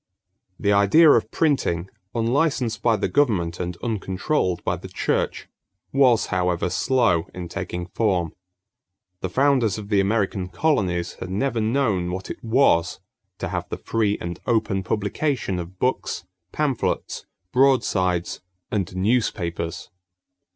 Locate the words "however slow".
6.33-7.27